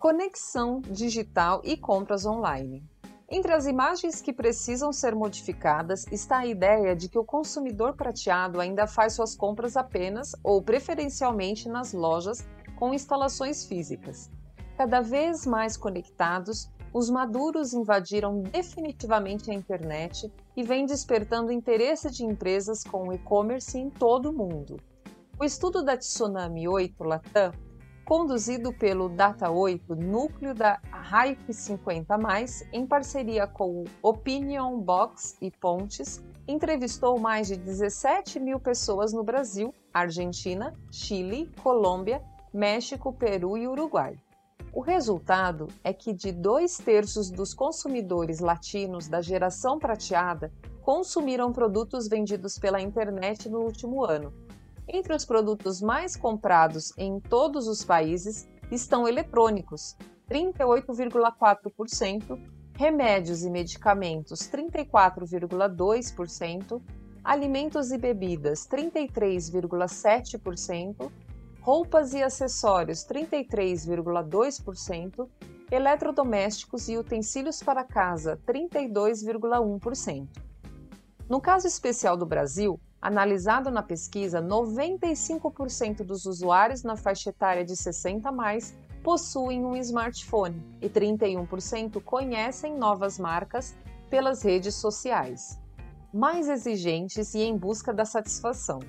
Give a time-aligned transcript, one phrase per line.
[0.00, 2.82] Conexão digital e compras online.
[3.28, 8.62] Entre as imagens que precisam ser modificadas está a ideia de que o consumidor prateado
[8.62, 14.30] ainda faz suas compras apenas ou preferencialmente nas lojas com instalações físicas.
[14.74, 22.24] Cada vez mais conectados, os maduros invadiram definitivamente a internet e vêm despertando interesse de
[22.24, 24.80] empresas com e-commerce em todo o mundo.
[25.38, 27.52] O estudo da Tsunami 8 Latam
[28.10, 32.18] conduzido pelo Data 8, núcleo da Hype 50,
[32.72, 39.22] em parceria com o Opinion Box e Pontes, entrevistou mais de 17 mil pessoas no
[39.22, 42.20] Brasil, Argentina, Chile, Colômbia,
[42.52, 44.18] México, Peru e Uruguai.
[44.72, 50.52] O resultado é que de dois terços dos consumidores latinos da geração prateada
[50.82, 54.32] consumiram produtos vendidos pela internet no último ano,
[54.92, 59.96] entre os produtos mais comprados em todos os países estão eletrônicos,
[60.28, 62.38] 38,4%,
[62.74, 66.82] remédios e medicamentos, 34,2%,
[67.22, 71.12] alimentos e bebidas, 33,7%,
[71.60, 75.28] roupas e acessórios, 33,2%,
[75.70, 80.26] eletrodomésticos e utensílios para casa, 32,1%.
[81.28, 87.74] No caso especial do Brasil, Analisado na pesquisa, 95% dos usuários na faixa etária de
[87.74, 93.74] 60 a mais possuem um smartphone e 31% conhecem novas marcas
[94.10, 95.58] pelas redes sociais.
[96.12, 98.80] Mais exigentes e em busca da satisfação.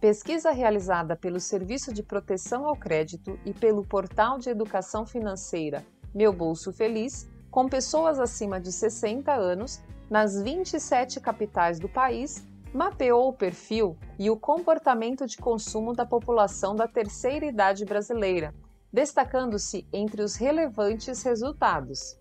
[0.00, 6.32] Pesquisa realizada pelo Serviço de Proteção ao Crédito e pelo Portal de Educação Financeira Meu
[6.32, 13.32] Bolso Feliz, com pessoas acima de 60 anos, nas 27 capitais do país, mapeou o
[13.32, 18.54] perfil e o comportamento de consumo da população da terceira idade brasileira,
[18.92, 22.18] destacando-se entre os relevantes resultados.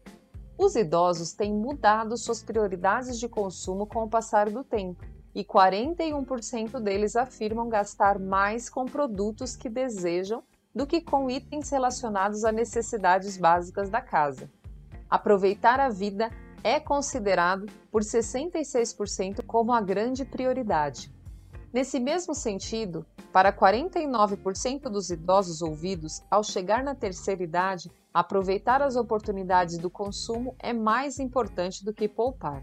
[0.58, 5.04] Os idosos têm mudado suas prioridades de consumo com o passar do tempo,
[5.34, 10.44] e 41% deles afirmam gastar mais com produtos que desejam
[10.76, 14.50] do que com itens relacionados a necessidades básicas da casa.
[15.10, 16.30] Aproveitar a vida
[16.64, 21.14] é considerado por 66% como a grande prioridade.
[21.74, 28.98] Nesse mesmo sentido, para 49% dos idosos ouvidos, ao chegar na terceira idade, aproveitar as
[28.98, 32.62] oportunidades do consumo é mais importante do que poupar.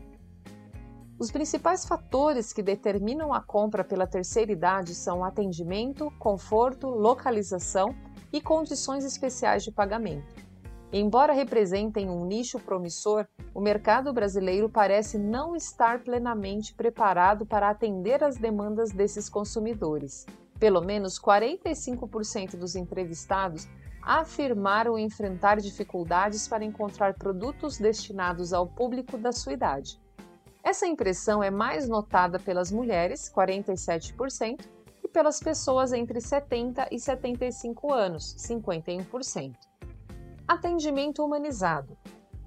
[1.18, 7.92] Os principais fatores que determinam a compra pela terceira idade são atendimento, conforto, localização
[8.32, 10.46] e condições especiais de pagamento.
[10.92, 13.26] Embora representem um nicho promissor,
[13.58, 20.24] o mercado brasileiro parece não estar plenamente preparado para atender às demandas desses consumidores.
[20.60, 23.66] Pelo menos 45% dos entrevistados
[24.00, 30.00] afirmaram enfrentar dificuldades para encontrar produtos destinados ao público da sua idade.
[30.62, 34.68] Essa impressão é mais notada pelas mulheres, 47%,
[35.02, 39.56] e pelas pessoas entre 70 e 75 anos, 51%.
[40.46, 41.98] Atendimento humanizado.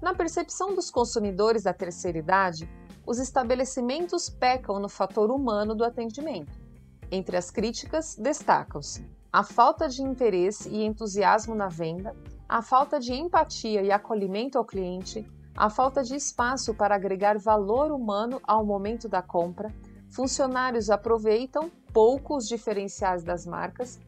[0.02, 2.68] Na percepção dos consumidores da terceira idade,
[3.06, 6.60] os estabelecimentos pecam no fator humano do atendimento.
[7.08, 12.16] Entre as críticas, destacam-se a falta de interesse e entusiasmo na venda,
[12.48, 15.24] a falta de empatia e acolhimento ao cliente,
[15.56, 19.72] a falta de espaço para agregar valor humano ao momento da compra,
[20.10, 24.00] funcionários aproveitam pouco os diferenciais das marcas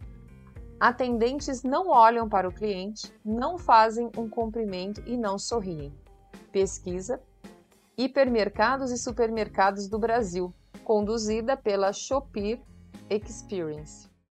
[0.84, 5.90] Atendentes não olham para o cliente, não fazem um cumprimento e não sorriem.
[6.52, 7.22] Pesquisa
[7.96, 10.52] Hipermercados e Supermercados do Brasil,
[10.84, 12.62] conduzida pela Shopee
[13.08, 14.10] Experience.